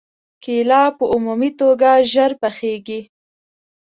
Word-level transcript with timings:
کېله 0.43 0.81
په 0.97 1.03
عمومي 1.13 1.51
توګه 1.59 1.89
ژر 2.11 2.31
پخېږي. 2.41 3.01